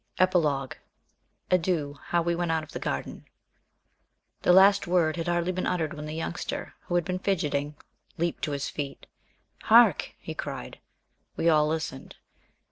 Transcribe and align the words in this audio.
X 0.17 0.23
EPILOGUE 0.31 0.77
ADIEU 1.51 1.93
HOW 2.05 2.23
WE 2.23 2.33
WENT 2.33 2.49
OUT 2.51 2.63
OF 2.63 2.71
THE 2.71 2.79
GARDEN 2.79 3.25
The 4.41 4.51
last 4.51 4.87
word 4.87 5.15
had 5.15 5.27
hardly 5.27 5.51
been 5.51 5.67
uttered 5.67 5.93
when 5.93 6.07
the 6.07 6.15
Youngster, 6.15 6.73
who 6.87 6.95
had 6.95 7.05
been 7.05 7.19
fidgeting, 7.19 7.75
leaped 8.17 8.41
to 8.45 8.51
his 8.53 8.67
feet. 8.67 9.05
"Hark!" 9.65 10.15
he 10.17 10.33
cried. 10.33 10.79
We 11.35 11.49
all 11.49 11.67
listened. 11.67 12.15